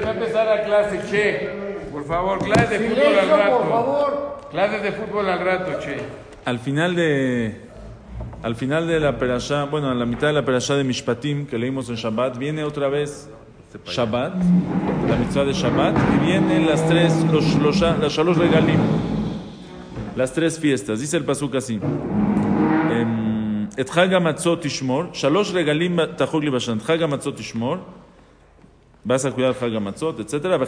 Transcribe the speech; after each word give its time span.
Va 0.00 0.08
a 0.08 0.12
empezar 0.12 0.46
la 0.46 0.62
clase, 0.64 1.00
che. 1.10 1.48
Por 1.92 2.04
favor, 2.06 2.38
clase 2.38 2.78
de 2.78 2.88
fútbol 2.88 3.18
al 3.18 3.28
rato. 3.28 3.58
por 3.58 3.68
favor. 3.68 4.38
Clases 4.50 4.82
de 4.82 4.92
fútbol 4.92 5.28
al 5.28 5.40
rato, 5.40 5.78
che. 5.80 5.96
Al 6.44 6.58
final 6.58 6.94
de 6.94 7.60
al 8.42 8.56
final 8.56 8.88
de 8.88 8.98
la 8.98 9.18
perashá, 9.18 9.64
bueno, 9.64 9.90
a 9.90 9.94
la 9.94 10.04
mitad 10.04 10.26
de 10.28 10.32
la 10.32 10.44
perashá 10.44 10.74
de 10.76 10.82
Mishpatim 10.84 11.46
que 11.46 11.58
leímos 11.58 11.88
en 11.90 11.94
Shabbat, 11.96 12.36
viene 12.38 12.64
otra 12.64 12.88
vez 12.88 13.28
Shabbat, 13.86 14.34
la 15.08 15.16
mitzvah 15.16 15.44
de 15.44 15.52
Shabbat, 15.52 15.96
y 16.16 16.26
vienen 16.26 16.66
las 16.66 16.84
tres, 16.88 17.14
los, 17.32 17.54
los, 17.54 17.80
las 17.80 18.12
shalosh 18.12 18.36
regalim, 18.36 18.80
las 20.16 20.32
tres 20.32 20.58
fiestas. 20.58 21.00
Dice 21.00 21.16
el 21.16 21.24
pasuk 21.24 21.54
así. 21.54 21.78
em, 22.90 23.68
Et 23.76 23.88
Chag 23.88 24.12
HaMatzot 24.12 24.60
tishmor, 24.60 25.12
shalosh 25.12 25.52
regalim 25.52 25.96
tachog 26.16 26.42
li 26.42 26.50
bashan, 26.50 26.80
Chag 26.80 27.00
HaMatzot 27.00 27.36
tishmor, 27.36 27.78
vas 29.04 29.24
a 29.24 29.32
cuidar 29.32 29.58
Chag 29.58 29.74
HaMatzot, 29.74 30.20
etc. 30.20 30.58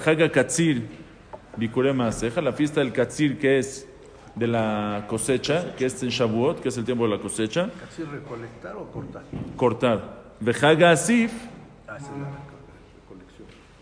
Bikure 1.57 1.93
Maaseja, 1.93 2.41
la 2.41 2.53
fiesta 2.53 2.81
del 2.81 2.93
Katzir 2.93 3.39
que 3.39 3.59
es 3.59 3.87
de 4.35 4.49
la 4.49 5.05
cosecha, 5.09 5.75
que 5.77 5.87
es 5.87 6.03
en 6.03 6.09
Shavuot, 6.09 6.61
que 6.61 6.69
es 6.69 6.77
el 6.77 6.85
tiempo 6.85 7.05
de 7.05 7.11
la 7.17 7.21
cosecha. 7.23 7.71
¿Casi 7.79 8.03
recolectar 8.03 8.75
o 8.77 8.91
cortar? 8.91 9.23
Cortar. 9.57 10.23
Vejaga 10.41 10.91
Asif, 10.91 11.33
Ah, 11.87 11.97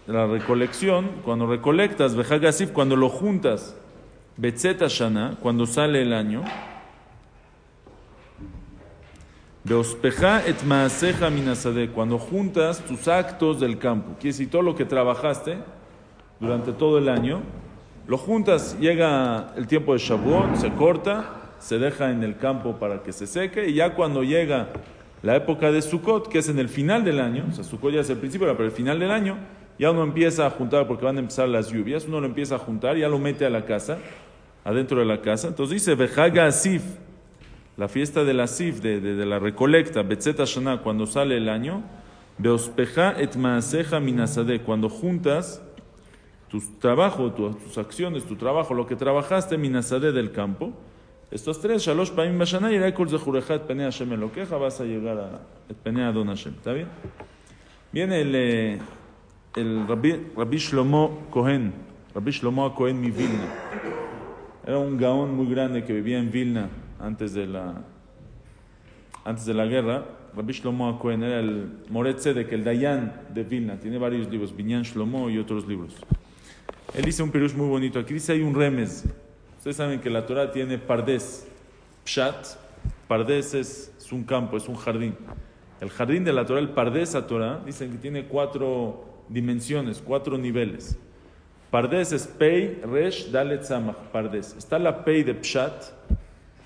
la 0.07 0.27
reco- 0.27 0.33
recolección. 0.33 1.09
cuando 1.25 1.47
recolectas, 1.47 2.15
Vejaga 2.15 2.51
Asif, 2.51 2.71
cuando 2.73 2.97
lo 2.97 3.09
juntas, 3.09 3.75
Betzeta 4.37 4.87
Shana, 4.89 5.37
cuando 5.41 5.65
sale 5.67 6.03
el 6.03 6.13
año. 6.13 6.43
Et 9.65 10.65
maaseja 10.65 11.31
minasade, 11.31 11.89
cuando 11.89 12.19
juntas 12.19 12.81
tus 12.81 13.07
actos 13.07 13.61
del 13.61 13.79
campo. 13.79 14.17
Quiere 14.19 14.33
decir, 14.33 14.51
todo 14.51 14.63
lo 14.63 14.75
que 14.75 14.85
trabajaste 14.85 15.57
durante 16.41 16.73
todo 16.73 16.99
el 16.99 17.09
año, 17.09 17.43
lo 18.09 18.19
juntas, 18.19 18.77
llega 18.81 19.53
el 19.57 19.69
tiempo 19.69 19.93
de 19.93 20.01
Shavuot, 20.01 20.57
se 20.57 20.73
corta, 20.73 21.55
se 21.61 21.79
deja 21.79 22.11
en 22.11 22.25
el 22.25 22.37
campo 22.37 22.81
para 22.81 23.05
que 23.05 23.13
se 23.13 23.29
seque, 23.29 23.69
y 23.69 23.75
ya 23.75 23.95
cuando 23.95 24.25
llega 24.25 24.71
la 25.23 25.37
época 25.37 25.71
de 25.71 25.81
Sukkot, 25.81 26.29
que 26.29 26.39
es 26.39 26.49
en 26.49 26.59
el 26.59 26.69
final 26.69 27.05
del 27.05 27.21
año, 27.21 27.45
o 27.49 27.53
sea, 27.55 27.63
Sukkot 27.63 27.93
ya 27.93 28.01
es 28.01 28.11
el 28.11 28.17
principio, 28.17 28.49
pero 28.57 28.65
el 28.65 28.73
final 28.73 28.99
del 28.99 29.13
año, 29.13 29.39
ya 29.79 29.93
uno 29.93 30.03
empieza 30.03 30.45
a 30.45 30.51
juntar, 30.51 30.89
porque 30.89 31.05
van 31.05 31.19
a 31.19 31.21
empezar 31.21 31.49
las 31.49 31.71
lluvias, 31.71 32.05
uno 32.07 32.21
lo 32.21 32.27
empieza 32.27 32.57
a 32.57 32.59
juntar, 32.59 32.97
ya 32.97 33.09
lo 33.09 33.21
mete 33.21 33.47
a 33.47 33.51
la 33.51 33.65
casa, 33.65 33.99
adentro 34.65 34.99
de 34.99 35.05
la 35.07 35.21
casa. 35.21 35.47
Entonces 35.47 35.75
dice, 35.75 35.95
Vejaga 35.95 36.47
Asif, 36.47 36.83
la 37.77 37.89
fiesta 37.89 38.25
del 38.25 38.41
Asif, 38.41 38.81
de, 38.81 39.01
de, 39.01 39.15
de 39.15 39.27
la 39.27 39.39
recolecta, 39.39 40.03
Betzeta 40.03 40.45
Shana, 40.45 40.83
cuando 40.83 41.07
sale 41.07 41.37
el 41.37 41.49
año, 41.49 41.83
Beospeja 42.39 43.13
et 43.19 43.37
maaseja 43.37 44.01
minasade, 44.01 44.61
cuando 44.61 44.89
juntas 44.89 45.63
tu 46.49 46.61
trabajo, 46.79 47.33
tu- 47.33 47.51
tus 47.55 47.79
acciones, 47.79 48.25
tu 48.25 48.37
trabajo, 48.37 48.75
lo 48.75 48.87
que 48.87 48.97
trabajaste, 48.97 49.57
minasade 49.59 50.13
del 50.13 50.33
campo. 50.33 50.73
Estos 51.31 51.61
tres, 51.61 51.83
Shalosh 51.83 52.11
Paim 52.11 52.39
Bashana, 52.39 52.71
y 52.73 52.79
Raikol 52.79 53.09
Zehureja 53.09 53.55
et 53.55 53.63
Penea 53.63 53.87
Hashem 53.87 54.13
Elokeja, 54.13 54.59
vas 54.59 54.81
a 54.81 54.85
llegar 54.85 55.19
a 55.19 55.41
Penea 55.83 56.09
Adon 56.09 56.29
Hashem. 56.29 56.55
¿Está 56.55 56.73
bien? 56.75 56.89
Viene 57.91 58.21
el, 58.21 58.35
eh, 58.35 58.79
el 59.57 59.87
Rabbi, 59.89 60.33
Rabbi 60.37 60.57
Shlomo 60.59 61.27
Cohen, 61.31 61.73
Rabbi 62.15 62.31
Shlomo 62.33 62.75
Cohen 62.75 63.01
mi 63.01 63.11
Vilna. 63.11 63.49
Era 64.67 64.79
un 64.79 64.97
gaón 64.99 65.35
muy 65.35 65.47
grande 65.47 65.85
que 65.85 65.93
vivía 65.95 66.19
en 66.19 66.31
Vilna 66.31 66.69
antes 67.03 67.35
de 67.35 67.47
la, 67.47 67.83
antes 69.25 69.45
de 69.45 69.55
la 69.55 69.67
guerra. 69.67 70.07
Rabbi 70.35 70.53
Shlomo 70.55 70.99
Cohen 70.99 71.23
era 71.23 71.41
el 71.41 71.69
Moret 71.91 72.17
Tzedek, 72.17 72.51
el 72.53 72.65
Dayan 72.65 73.13
de 73.35 73.43
Vilna. 73.43 73.79
Tiene 73.79 73.99
varios 73.99 74.31
libros, 74.31 74.57
Binyan 74.57 74.83
Shlomo 74.83 75.29
y 75.29 75.39
otros 75.39 75.67
libros. 75.67 75.95
Él 76.95 77.05
dice 77.05 77.23
un 77.23 77.31
pirush 77.31 77.55
muy 77.55 77.69
bonito. 77.69 77.99
Aquí 77.99 78.15
dice 78.15 78.33
hay 78.33 78.41
un 78.41 78.55
remes. 78.55 79.05
Ustedes 79.59 79.77
saben 79.77 80.01
que 80.01 80.09
la 80.09 80.25
Torah 80.25 80.51
tiene 80.51 80.79
pardes. 80.79 81.47
Pshat. 82.05 82.47
Pardes 83.09 83.53
es, 83.53 83.93
es 83.99 84.13
un 84.13 84.25
campo, 84.25 84.57
es 84.57 84.69
un 84.69 84.77
jardín. 84.77 85.15
El 85.81 85.91
jardín 85.91 86.25
de 86.25 86.33
la 86.33 86.47
Torah, 86.47 86.61
el 86.61 86.71
pardes 86.71 87.15
a 87.15 87.27
Torah, 87.27 87.61
dicen 87.67 87.93
que 87.93 87.99
tiene 87.99 88.25
cuatro 88.25 89.05
dimensiones, 89.29 90.03
cuatro 90.05 90.39
niveles. 90.39 90.99
Pardes 91.71 92.13
es 92.13 92.27
Pei, 92.27 92.81
Resh, 92.85 93.31
Dalet, 93.31 93.65
Samach. 93.65 93.97
Pardes. 94.13 94.55
Está 94.57 94.79
la 94.79 95.05
Pei 95.05 95.23
de 95.23 95.35
Pshat. 95.35 95.73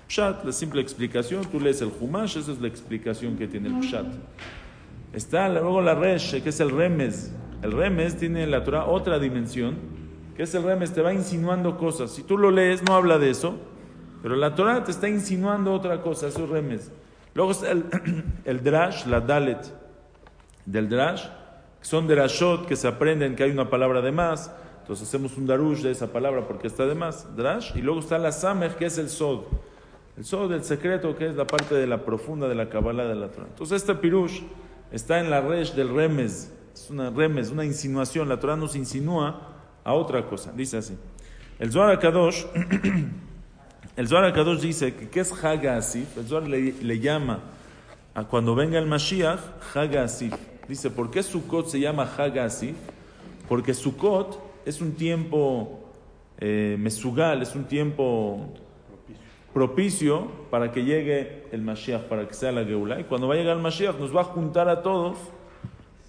Pshat, 0.07 0.45
la 0.45 0.51
simple 0.51 0.81
explicación. 0.81 1.45
Tú 1.45 1.59
lees 1.59 1.81
el 1.81 1.91
Humash, 1.99 2.37
esa 2.37 2.51
es 2.51 2.61
la 2.61 2.67
explicación 2.67 3.37
que 3.37 3.47
tiene 3.47 3.69
el 3.69 3.81
Pshat. 3.81 4.05
Está 5.13 5.49
luego 5.49 5.81
la 5.81 5.95
Resh, 5.95 6.41
que 6.41 6.49
es 6.49 6.59
el 6.59 6.71
Remes. 6.71 7.33
El 7.61 7.71
Remes 7.71 8.17
tiene 8.17 8.43
en 8.43 8.51
la 8.51 8.63
Torah 8.63 8.85
otra 8.85 9.19
dimensión, 9.19 9.75
que 10.35 10.43
es 10.43 10.53
el 10.53 10.63
Remes, 10.63 10.93
te 10.93 11.01
va 11.01 11.13
insinuando 11.13 11.77
cosas. 11.77 12.11
Si 12.11 12.23
tú 12.23 12.37
lo 12.37 12.51
lees, 12.51 12.83
no 12.83 12.93
habla 12.93 13.17
de 13.17 13.31
eso, 13.31 13.55
pero 14.21 14.35
la 14.35 14.55
Torah 14.55 14.83
te 14.83 14.91
está 14.91 15.09
insinuando 15.09 15.73
otra 15.73 16.01
cosa, 16.01 16.27
eso 16.27 16.43
es 16.43 16.49
Remes. 16.49 16.91
Luego 17.33 17.51
está 17.51 17.71
el, 17.71 17.85
el 18.45 18.63
Drash, 18.63 19.05
la 19.07 19.21
Dalet 19.21 19.73
del 20.65 20.89
Drash, 20.89 21.25
que 21.79 21.85
son 21.85 22.07
Drashot 22.07 22.67
que 22.67 22.75
se 22.75 22.87
aprenden 22.87 23.35
que 23.35 23.43
hay 23.43 23.51
una 23.51 23.69
palabra 23.69 24.01
de 24.01 24.11
más. 24.11 24.51
Entonces 24.81 25.07
hacemos 25.07 25.35
un 25.37 25.47
Darush 25.47 25.81
de 25.81 25.91
esa 25.91 26.11
palabra 26.13 26.47
porque 26.47 26.67
está 26.67 26.85
de 26.85 26.95
más, 26.95 27.35
Drash. 27.35 27.75
Y 27.75 27.81
luego 27.81 27.99
está 27.99 28.17
la 28.17 28.31
Samech, 28.31 28.75
que 28.75 28.85
es 28.85 28.97
el 28.97 29.09
Sod. 29.09 29.45
El 30.17 30.25
Sod, 30.25 30.51
el 30.51 30.63
secreto, 30.63 31.15
que 31.15 31.27
es 31.27 31.35
la 31.35 31.45
parte 31.45 31.75
de 31.75 31.85
la 31.85 32.03
profunda 32.03 32.47
de 32.47 32.55
la 32.55 32.69
Kabbalah 32.69 33.05
de 33.05 33.13
la 33.13 33.29
Torah. 33.29 33.45
Entonces 33.49 33.83
este 33.83 33.93
Pirush 33.93 34.41
está 34.91 35.19
en 35.19 35.29
la 35.29 35.41
Resh 35.41 35.73
del 35.75 35.93
Remes. 35.93 36.51
Es 36.73 36.89
una 36.89 37.11
Remes, 37.11 37.51
una 37.51 37.63
insinuación. 37.63 38.27
La 38.27 38.39
Torah 38.39 38.55
nos 38.55 38.75
insinúa 38.75 39.53
a 39.83 39.93
otra 39.93 40.25
cosa. 40.25 40.51
Dice 40.51 40.77
así. 40.77 40.97
El 41.59 41.71
Zohar 41.71 41.99
Kadosh, 41.99 42.45
el 43.95 44.07
Zohar 44.07 44.33
Kadosh 44.33 44.59
dice 44.59 44.95
que 44.95 45.07
¿qué 45.07 45.19
es 45.19 45.31
Haga 45.43 45.77
Asif? 45.77 46.17
El 46.17 46.25
Zohar 46.25 46.47
le, 46.47 46.99
llama 46.99 47.39
a 48.15 48.23
cuando 48.23 48.55
venga 48.55 48.79
el 48.79 48.87
Mashiach 48.87 49.39
Haga 49.75 50.03
Asif. 50.03 50.33
Dice, 50.67 50.89
¿por 50.89 51.11
qué 51.11 51.21
Sukkot 51.21 51.67
se 51.67 51.79
llama 51.79 52.11
Haga 52.17 52.45
Asif? 52.45 52.75
Porque 53.47 53.75
Sukkot 53.75 54.39
es 54.65 54.81
un 54.81 54.93
tiempo 54.93 55.91
eh, 56.39 56.75
mesugal, 56.79 57.43
es 57.43 57.55
un 57.55 57.65
tiempo 57.65 58.53
propicio 59.57 60.27
para 60.51 60.71
que 60.71 60.83
llegue 60.83 61.47
el 61.51 61.63
Mashiach, 61.63 62.03
para 62.03 62.27
que 62.27 62.35
sea 62.35 62.51
la 62.51 62.63
Geulah. 62.63 62.99
Y 62.99 63.05
cuando 63.05 63.27
va 63.27 63.33
a 63.33 63.37
llegar 63.37 63.57
el 63.57 63.63
Mashiach, 63.63 63.97
nos 63.97 64.15
va 64.15 64.21
a 64.21 64.25
juntar 64.25 64.69
a 64.69 64.83
todos 64.83 65.17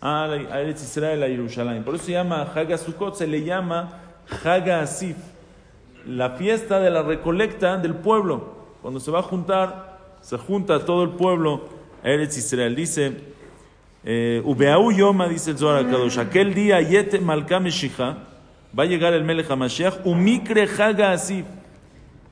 a, 0.03 0.29
Eretz 0.61 0.83
Israel, 0.83 1.23
a 1.23 1.29
Jerusalén. 1.29 1.83
Por 1.83 1.95
eso 1.95 2.05
se 2.05 2.13
llama 2.13 2.43
Haga 2.55 2.77
Sukkot, 2.77 3.15
se 3.15 3.27
le 3.27 3.43
llama 3.43 4.03
Haga 4.45 4.83
Asif, 4.83 5.17
la 6.07 6.33
fiesta 6.33 6.79
de 6.79 6.91
la 6.91 7.03
recolecta 7.03 7.79
del 7.79 7.95
pueblo. 7.95 8.53
Cuando 8.83 9.01
se 9.01 9.11
va 9.11 9.21
a 9.21 9.23
juntar, 9.23 9.99
se 10.21 10.37
junta 10.37 10.85
todo 10.85 11.03
el 11.03 11.11
pueblo 11.13 11.71
a 12.05 12.11
Eretz 12.11 12.37
Israel. 12.37 12.77
Dice, 12.77 13.17
eh, 14.05 14.43
Ubeau 14.45 14.93
Yoma, 14.93 15.27
dice 15.27 15.53
el 15.53 15.59
Zohar 15.59 15.87
Kadosh, 15.87 16.19
aquel 16.19 16.53
día 16.53 16.83
Yete 16.83 17.19
Malka 17.19 17.61
Meshicha, 17.61 18.19
va 18.79 18.83
a 18.83 18.87
llegar 18.87 19.15
el 19.15 19.25
Melech 19.25 19.51
HaMashiach, 19.51 20.05
Umikre 20.05 20.69
Haga 20.79 21.13
Asif. 21.13 21.47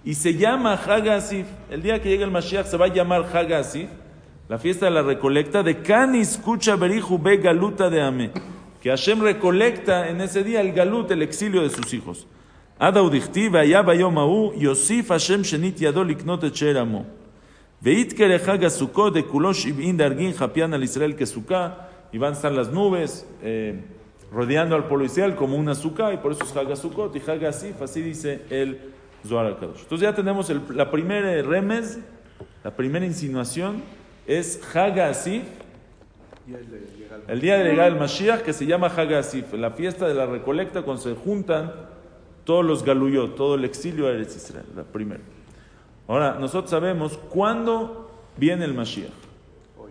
Y 0.07 0.15
se 0.15 0.35
llama 0.35 0.75
Hagasif. 0.75 1.47
El 1.69 1.83
día 1.83 2.01
que 2.01 2.09
llega 2.09 2.25
el 2.25 2.31
Mashiach 2.31 2.67
se 2.67 2.77
va 2.77 2.85
a 2.85 2.95
llamar 2.95 3.27
Hagasif. 3.35 3.89
La 4.49 4.57
fiesta 4.57 4.87
de 4.87 4.93
la 4.93 5.03
recolecta 5.03 5.65
de 5.65 5.83
Kani 5.83 6.21
escucha 6.21 6.77
Beriju 6.77 7.19
Be 7.19 7.39
Galuta 7.39 7.91
de 7.91 8.01
Ame. 8.01 8.31
Que 8.81 8.91
Hashem 8.91 9.21
recolecta 9.21 10.09
en 10.09 10.21
ese 10.21 10.45
día 10.45 10.61
el 10.61 10.73
Galut, 10.73 11.11
el 11.11 11.23
exilio 11.23 11.63
de 11.63 11.71
sus 11.71 11.93
hijos. 11.93 12.29
Adaudichti, 12.79 13.49
vaya 13.49 13.83
Bayomahu, 13.83 14.55
Yosif 14.55 15.09
Hashem 15.09 15.43
Shenit 15.43 15.79
Yadolik 15.79 16.25
Notecheramo. 16.25 17.05
Veitker 17.81 18.41
Hagasukot 18.49 19.13
de 19.13 19.25
Kulosh 19.25 19.67
Ibn 19.67 19.97
Dargin 19.97 20.33
Japian 20.35 20.73
al 20.73 20.85
Israel 20.85 21.17
Kesuká. 21.17 21.89
Y 22.13 22.19
van 22.19 22.35
a 22.35 22.37
estar 22.37 22.53
las 22.53 22.71
nubes. 22.71 23.27
Eh, 23.43 23.83
rodeando 24.31 24.77
al 24.77 24.85
pueblo 24.85 25.05
Israel 25.05 25.35
como 25.35 25.57
una 25.57 25.73
azúcar, 25.73 26.15
y 26.15 26.19
por 26.19 26.31
eso 26.31 26.45
es 26.45 26.57
Hagasukot 26.57 27.15
y 27.17 27.31
Hagasif, 27.31 27.81
así 27.83 28.03
dice 28.03 28.43
el 28.51 28.95
Zohar. 29.27 29.47
Entonces 29.61 30.01
ya 30.01 30.15
tenemos 30.15 30.51
el- 30.51 30.63
la 30.71 30.91
primera 30.91 31.41
remes, 31.43 31.99
la 32.65 32.71
primera 32.75 33.05
insinuación 33.07 33.83
es 34.27 34.61
Haga 34.75 35.09
Asif, 35.09 35.45
el- 37.29 37.41
día 37.41 37.59
de 37.59 37.65
llegar 37.71 37.89
el 37.89 37.97
Mashiach, 37.97 38.43
que 38.43 38.53
se 38.53 38.67
llama 38.67 38.89
Haga 38.89 39.19
Asif, 39.21 39.53
la 39.55 39.71
fiesta 39.71 40.07
de 40.09 40.15
la 40.15 40.27
recolecta 40.27 40.83
cuando 40.83 41.03
se 41.03 41.15
juntan 41.15 41.73
todos 42.45 42.65
los 42.65 42.85
galuyot, 42.85 43.35
todo 43.35 43.55
el 43.57 43.65
exilio 43.65 44.07
a 44.07 44.11
Eretz 44.13 44.37
Israel, 44.37 44.67
la 44.77 44.85
primera. 44.85 45.21
Ahora, 46.09 46.37
nosotros 46.39 46.71
sabemos 46.71 47.17
cuándo 47.31 48.11
viene 48.37 48.65
el 48.65 48.75
Mashiach. 48.75 49.11
Hoy. 49.77 49.91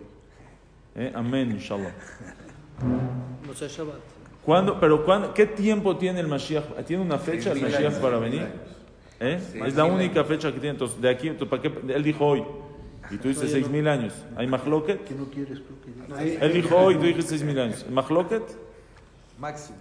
¿Eh? 0.94 1.12
Amén, 1.14 1.50
inshallah. 1.50 1.92
¿Cuándo, 4.44 4.78
pero 4.80 5.04
cuándo, 5.04 5.34
¿qué 5.34 5.44
tiempo 5.46 5.96
tiene 5.96 6.20
el 6.20 6.28
Mashiach? 6.28 6.64
¿Tiene 6.86 7.02
una 7.02 7.18
fecha 7.18 7.52
el 7.52 7.60
Mashiach 7.60 7.80
años, 7.80 7.94
para 7.94 8.18
venir? 8.18 8.46
¿Eh? 9.20 9.40
Es 9.64 9.74
la 9.74 9.84
única 9.84 10.20
años. 10.20 10.28
fecha 10.28 10.52
que 10.52 10.58
tiene. 10.60 10.70
Entonces, 10.70 11.00
de 11.00 11.08
aquí, 11.08 11.28
entonces, 11.28 11.48
¿para 11.48 11.62
qué? 11.62 11.94
Él 11.94 12.02
dijo 12.02 12.26
hoy. 12.26 12.44
Y 13.10 13.18
tú 13.18 13.28
dices 13.28 13.50
seis 13.50 13.68
mil 13.68 13.86
años. 13.86 14.12
¿Hay 14.36 14.46
mahloket? 14.46 15.04
¿Qué 15.04 15.14
no 15.14 15.26
quieres 15.26 15.60
que 15.60 16.24
diga? 16.24 16.44
Él 16.44 16.52
dijo 16.52 16.76
hoy, 16.76 16.96
tú 16.96 17.02
dijiste 17.02 17.30
seis 17.30 17.42
mil 17.42 17.58
años. 17.58 17.86
¿Mahloket? 17.88 18.42
Máximo. 19.38 19.78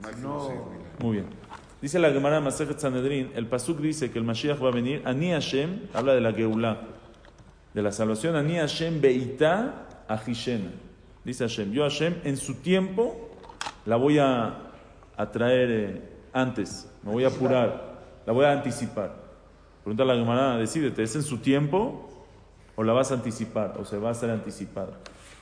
Máximo. 0.00 0.70
Muy 1.00 1.16
bien. 1.16 1.26
Dice 1.80 1.98
la 1.98 2.12
Gemara 2.12 2.40
Masejet 2.40 2.78
Sanedrin, 2.78 3.32
el 3.34 3.46
Pasuk 3.48 3.80
dice 3.80 4.12
que 4.12 4.18
el 4.18 4.24
Mashiach 4.24 4.62
va 4.62 4.68
a 4.68 4.70
venir, 4.70 5.02
Ani 5.04 5.32
Hashem, 5.32 5.88
habla 5.92 6.14
de 6.14 6.20
la 6.20 6.32
Geulah, 6.32 6.78
de 7.74 7.82
la 7.82 7.90
salvación, 7.90 8.36
Ani 8.36 8.54
Hashem 8.54 9.00
Beitá 9.00 9.88
Ahishena. 10.06 10.70
Dice 11.24 11.42
Hashem, 11.42 11.72
yo 11.72 11.82
Hashem 11.82 12.14
en 12.22 12.36
su 12.36 12.54
tiempo 12.54 13.30
la 13.86 13.96
voy 13.96 14.18
a, 14.18 14.70
a 15.16 15.30
traer 15.32 15.70
eh, 15.70 16.00
antes, 16.32 16.88
me 17.02 17.10
voy 17.10 17.24
a 17.24 17.28
apurar, 17.28 17.91
la 18.26 18.32
voy 18.32 18.44
a 18.44 18.52
anticipar. 18.52 19.14
Pregunta 19.84 20.04
la 20.04 20.14
Gemara, 20.14 20.56
decídete, 20.56 21.02
¿es 21.02 21.14
en 21.16 21.22
su 21.22 21.38
tiempo 21.38 22.08
o 22.76 22.82
la 22.84 22.92
vas 22.92 23.10
a 23.10 23.14
anticipar 23.14 23.74
o 23.78 23.84
se 23.84 23.98
va 23.98 24.08
a 24.08 24.12
hacer 24.12 24.30
anticipada? 24.30 24.92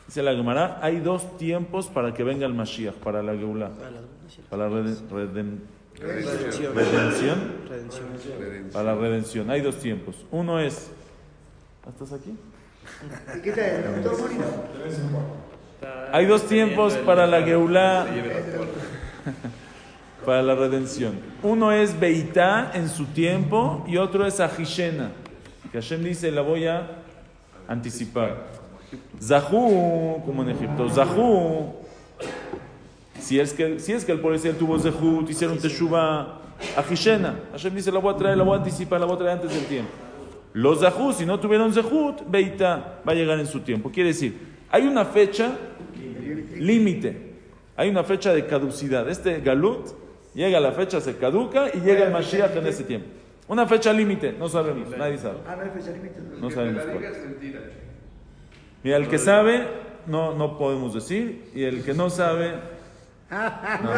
Dice 0.06 0.22
la 0.22 0.32
Gemara, 0.34 0.78
hay 0.82 0.98
dos 1.00 1.36
tiempos 1.36 1.86
para 1.86 2.12
que 2.14 2.24
venga 2.24 2.46
el 2.46 2.54
Mashiach, 2.54 2.94
para 2.94 3.22
la 3.22 3.34
Geulah, 3.34 3.68
Para 3.70 3.90
la 3.90 4.00
para 4.48 4.68
la 4.68 4.76
reden- 4.76 5.08
reden- 5.10 5.60
redención. 5.98 6.74
redención. 6.74 7.38
Redención. 7.68 8.06
Redención. 8.38 8.70
Para 8.72 8.94
la 8.94 9.00
redención. 9.00 9.50
Hay 9.50 9.60
dos 9.60 9.76
tiempos. 9.76 10.16
Uno 10.30 10.58
es. 10.58 10.90
¿Estás 11.86 12.12
aquí? 12.12 12.34
¿Y 13.36 13.40
qué 13.42 13.52
tal? 13.52 14.02
¿Todo 14.02 14.16
bonito? 14.18 14.44
Hay 16.12 16.26
dos 16.26 16.46
tiempos 16.46 16.94
para 16.94 17.26
la 17.26 17.42
Geulah, 17.42 18.06
para 20.24 20.42
la 20.42 20.54
redención. 20.54 21.14
Uno 21.42 21.72
es 21.72 21.98
Beitá 21.98 22.70
en 22.74 22.88
su 22.88 23.06
tiempo 23.06 23.84
y 23.86 23.96
otro 23.96 24.26
es 24.26 24.40
Ahishena. 24.40 25.12
Que 25.72 25.80
Hashem 25.80 26.02
dice, 26.02 26.30
la 26.30 26.42
voy 26.42 26.66
a 26.66 27.02
anticipar. 27.68 28.48
Zahú, 29.20 30.22
como 30.24 30.42
en 30.42 30.50
Egipto. 30.50 30.88
Zahú. 30.88 31.74
Si 33.18 33.38
es 33.38 33.52
que, 33.52 33.78
si 33.78 33.92
es 33.92 34.04
que 34.04 34.12
el 34.12 34.20
policía 34.20 34.56
tuvo 34.56 34.78
Zehut, 34.78 35.28
hicieron 35.30 35.58
Teshuva 35.58 36.40
Ahishena. 36.76 37.38
Hashem 37.52 37.74
dice, 37.74 37.92
la 37.92 38.00
voy 38.00 38.14
a 38.14 38.16
traer, 38.16 38.36
la 38.36 38.44
voy 38.44 38.54
a 38.54 38.58
anticipar, 38.58 39.00
la 39.00 39.06
voy 39.06 39.14
a 39.16 39.18
traer 39.18 39.32
antes 39.38 39.54
del 39.54 39.64
tiempo. 39.66 39.90
Los 40.52 40.80
Zahú, 40.80 41.12
si 41.12 41.24
no 41.24 41.38
tuvieron 41.38 41.72
Zehut, 41.72 42.22
Beitá 42.28 43.00
va 43.06 43.12
a 43.12 43.14
llegar 43.14 43.38
en 43.38 43.46
su 43.46 43.60
tiempo. 43.60 43.90
Quiere 43.90 44.08
decir, 44.08 44.36
hay 44.70 44.86
una 44.86 45.04
fecha 45.04 45.52
límite. 46.56 47.30
Hay 47.76 47.88
una 47.88 48.04
fecha 48.04 48.34
de 48.34 48.46
caducidad. 48.46 49.08
Este 49.08 49.40
Galut 49.40 49.88
llega 50.34 50.60
la 50.60 50.72
fecha, 50.72 51.00
se 51.00 51.16
caduca 51.16 51.68
y 51.72 51.80
llega 51.80 52.04
el 52.04 52.12
Mashiach 52.12 52.56
en 52.56 52.66
ese 52.66 52.84
tiempo. 52.84 53.08
Una 53.48 53.66
fecha 53.66 53.92
límite, 53.92 54.32
no 54.32 54.48
sabemos, 54.48 54.90
nadie 54.96 55.18
sabe. 55.18 55.38
Ah, 55.46 55.56
no 55.56 55.62
hay 55.62 55.70
fecha 55.70 55.90
límite. 55.90 56.20
No 56.40 56.50
sabemos 56.50 56.82
cuál. 56.84 57.04
Mira, 58.82 58.96
el 58.96 59.08
que 59.08 59.18
sabe, 59.18 59.66
no, 60.06 60.34
no 60.34 60.56
podemos 60.56 60.94
decir, 60.94 61.50
y 61.54 61.64
el 61.64 61.84
que 61.84 61.92
no 61.92 62.10
sabe, 62.10 62.54
no. 63.30 63.90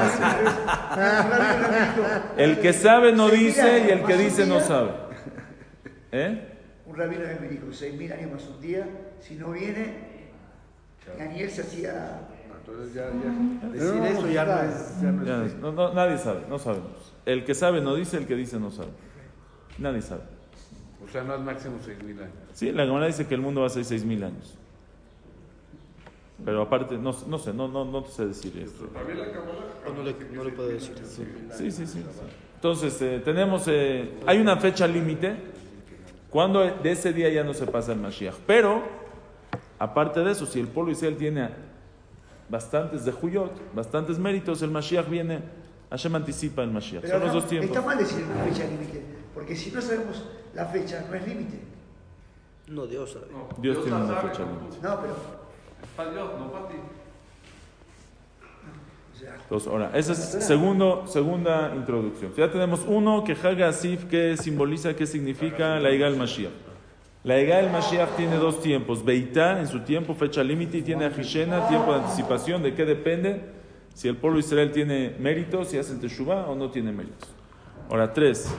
El 2.37 2.61
que 2.61 2.73
sabe 2.73 3.12
no 3.12 3.28
dice 3.28 3.85
y 3.87 3.90
el 3.90 4.05
que 4.05 4.17
dice 4.17 4.46
no 4.46 4.61
sabe. 4.61 4.90
¿Eh? 6.12 6.49
Un 6.87 6.96
rabino 6.96 7.23
me 7.40 7.49
dijo, 7.49 7.73
seis 7.73 7.94
mil 7.94 8.12
años 8.12 8.32
más 8.32 8.44
un 8.46 8.61
día, 8.61 8.87
si 9.20 9.37
no 9.37 9.52
viene, 9.52 9.94
Daniel 11.19 11.50
se 11.50 11.62
hacía... 11.62 12.28
Entonces 12.67 12.94
ya, 12.94 13.06
ya 13.06 13.69
decir 13.69 14.03
eso 14.05 14.29
ya 14.31 14.44
no 14.44 14.62
es, 14.62 15.00
ya 15.00 15.12
no 15.12 15.25
Ya, 15.25 15.44
es 15.44 15.55
no, 15.56 15.73
no, 15.73 15.93
nadie 15.93 16.19
sabe, 16.19 16.41
no 16.49 16.59
sabemos. 16.59 17.12
El 17.26 17.44
que 17.44 17.55
sabe 17.55 17.81
no 17.81 17.94
dice, 17.94 18.17
el 18.19 18.26
que 18.26 18.37
dice 18.37 18.59
no 18.59 18.70
sabe. 18.70 18.91
Nadie 19.79 20.03
sabe. 20.03 20.23
O 21.05 21.09
sea, 21.11 21.25
no 21.25 21.35
es 21.35 21.41
máximo 21.41 21.79
seis 21.85 22.03
mil 22.03 22.19
años. 22.19 22.43
Sí, 22.55 22.70
la 22.73 22.85
Gemara 22.85 23.06
dice 23.06 23.26
que 23.26 23.35
el 23.35 23.41
mundo 23.41 23.62
va 23.62 23.67
a 23.67 23.70
ser 23.70 23.82
6.000 23.82 24.25
años. 24.25 24.55
Pero 26.44 26.62
aparte, 26.62 26.99
no, 26.99 27.14
no 27.29 27.38
sé, 27.38 27.53
no, 27.53 27.69
no, 27.69 27.85
no 27.85 28.03
te 28.03 28.11
sé 28.11 28.26
decir 28.26 28.59
esto. 28.59 28.88
No 28.93 30.03
le, 30.03 30.14
no 30.35 30.44
le 30.44 30.50
puedo 30.50 30.69
decir. 30.69 30.94
Sí, 31.05 31.25
sí, 31.50 31.70
sí. 31.70 31.87
sí. 31.87 32.05
Entonces, 32.56 33.00
eh, 33.00 33.23
tenemos, 33.25 33.64
eh, 33.69 34.19
hay 34.26 34.41
una 34.41 34.56
fecha 34.56 34.87
límite, 34.87 35.37
cuando 36.31 36.61
de 36.61 36.91
ese 36.91 37.12
día 37.12 37.29
ya 37.29 37.44
no 37.44 37.55
se 37.55 37.67
pasa 37.67 37.93
el 37.93 38.00
Mashiach. 38.00 38.35
Pero, 38.47 38.82
aparte 39.79 40.20
de 40.20 40.32
eso, 40.32 40.47
si 40.47 40.61
el 40.61 40.69
pueblo 40.69 40.93
Israel 40.93 41.17
tiene 41.17 41.49
bastantes 42.52 43.06
de 43.06 43.12
Juyot, 43.12 43.75
bastantes 43.75 44.19
méritos, 44.19 44.60
el 44.60 44.70
Mashiach 44.70 45.08
viene, 45.08 45.40
Hashem 45.90 46.14
anticipa 46.14 46.62
el 46.62 46.70
Mashiach. 46.70 47.00
Pero 47.00 47.14
Son 47.14 47.20
los 47.22 47.34
no, 47.34 47.40
dos 47.40 47.49
tiempos. 47.49 47.70
está 47.70 47.81
mal 47.81 47.96
decir 47.96 48.25
una 48.25 48.44
fecha 48.44 48.66
límite, 48.66 49.02
porque 49.34 49.56
si 49.56 49.70
no 49.70 49.81
sabemos 49.81 50.22
la 50.54 50.66
fecha, 50.66 51.06
no 51.08 51.16
es 51.16 51.26
límite. 51.26 51.60
No, 52.69 52.87
Dios 52.87 53.12
sabe. 53.12 53.26
Dios 53.58 53.82
tiene 53.82 53.96
una 54.04 54.16
fecha 54.16 54.40
límite. 54.44 54.76
No, 54.82 55.00
pero... 55.00 55.16
O 59.14 59.19
sea, 59.19 59.37
Entonces, 59.43 59.69
ahora, 59.69 59.90
esa 59.94 60.12
es 60.12 60.19
segundo, 60.44 61.06
segunda 61.06 61.72
introducción. 61.75 62.34
Ya 62.37 62.50
tenemos 62.50 62.81
uno 62.87 63.25
que 63.25 63.32
Haga 63.32 63.69
Asif, 63.69 64.04
que 64.04 64.37
simboliza, 64.37 64.94
qué 64.94 65.06
significa 65.06 65.81
la 65.81 65.90
Iga 65.90 66.06
del 66.06 66.19
Mashiach. 66.19 66.52
La 67.24 67.40
Iga 67.40 67.58
del 67.58 67.70
Mashiach 67.70 68.16
tiene 68.16 68.36
dos 68.36 68.60
tiempos. 68.60 69.04
Beitá 69.04 69.60
en 69.60 69.69
su 69.69 69.80
tiempo, 69.80 70.14
fecha 70.14 70.42
límite, 70.42 70.78
y 70.78 70.82
tiene 70.82 71.04
Ahishena, 71.04 71.69
tiempo 71.69 71.92
de 71.92 72.00
anticipación. 72.00 72.62
¿De 72.62 72.74
qué 72.74 72.84
depende? 72.84 73.42
Si 73.94 74.08
el 74.08 74.16
pueblo 74.16 74.38
de 74.38 74.44
Israel 74.44 74.72
tiene 74.72 75.14
méritos, 75.20 75.69
si 75.69 75.78
hacen 75.78 76.00
Teshuvah 76.00 76.46
o 76.48 76.56
no 76.56 76.70
tiene 76.70 76.90
méritos. 76.90 77.28
Ahora, 77.88 78.12
tres. 78.12 78.52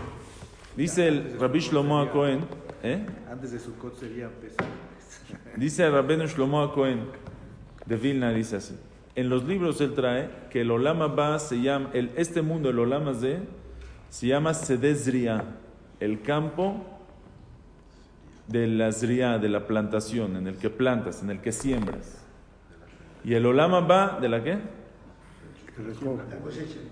Dice 0.77 1.07
el 1.07 1.39
Rabbi 1.39 1.59
Shlomo 1.59 2.09
Cohen, 2.11 2.39
¿eh? 2.83 3.05
Antes 3.29 3.51
de 3.51 3.59
Sukkot 3.59 3.99
sería 3.99 4.29
pesado. 4.29 4.69
Dice 5.55 5.85
el 5.85 5.91
Rabbeinu 5.93 6.25
Shlomo 6.25 6.71
Cohen 6.73 7.01
de 7.85 7.95
Vilna, 7.95 8.31
dice 8.31 8.55
así. 8.55 8.75
En 9.15 9.29
los 9.29 9.43
libros 9.43 9.79
él 9.81 9.93
trae 9.93 10.29
que 10.49 10.61
el 10.61 10.71
Olama 10.71 11.07
Ba 11.07 11.37
se 11.37 11.61
llama, 11.61 11.91
el, 11.93 12.11
este 12.15 12.41
mundo, 12.41 12.69
el 12.69 12.79
Olama 12.79 13.13
Z, 13.13 13.41
se 14.09 14.27
llama 14.27 14.53
Sedezria, 14.55 15.43
el 15.99 16.21
campo 16.21 16.83
de 18.47 18.67
la 18.67 18.91
Zria, 18.91 19.37
de 19.39 19.49
la 19.49 19.67
plantación, 19.67 20.35
en 20.35 20.47
el 20.47 20.57
que 20.57 20.69
plantas, 20.69 21.21
en 21.23 21.29
el 21.29 21.39
que 21.41 21.51
siembras. 21.51 22.19
Y 23.23 23.33
el 23.35 23.45
Olama 23.45 23.79
Ba, 23.81 24.17
¿de 24.21 24.27
la 24.29 24.43
qué? 24.43 24.57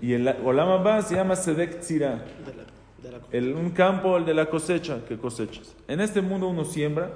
Y 0.00 0.14
el 0.14 0.28
Olama 0.44 0.76
Ba 0.78 1.02
se 1.02 1.14
llama 1.14 1.36
Sedek 1.36 1.80
Tzira, 1.80 2.24
De 2.44 2.54
la, 2.54 2.62
de 3.02 3.18
la, 3.18 3.24
el, 3.30 3.54
un 3.54 3.70
campo, 3.70 4.16
el 4.16 4.24
de 4.24 4.34
la 4.34 4.46
cosecha, 4.46 5.04
que 5.06 5.18
cosechas. 5.18 5.76
En 5.88 6.00
este 6.00 6.20
mundo 6.20 6.48
uno 6.48 6.64
siembra, 6.64 7.10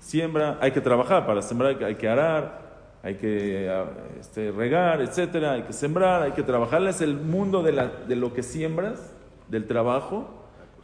siembra, 0.00 0.58
hay 0.60 0.72
que 0.72 0.80
trabajar 0.80 1.26
para 1.26 1.40
sembrar, 1.40 1.82
hay 1.82 1.94
que- 1.94 2.08
arar, 2.08 2.68
hay 3.02 3.14
que 3.14 3.70
este, 4.18 4.50
regar, 4.50 5.00
etcétera, 5.00 5.52
hay 5.52 5.62
que 5.62 5.72
sembrar, 5.72 6.22
hay 6.22 6.32
que 6.32 6.42
trabajar. 6.42 6.82
Es 6.86 7.00
el 7.00 7.14
mundo 7.16 7.62
de, 7.62 7.72
la, 7.72 7.86
de 7.86 8.16
lo 8.16 8.34
que 8.34 8.42
siembras, 8.42 9.14
del 9.48 9.66
trabajo. 9.66 10.39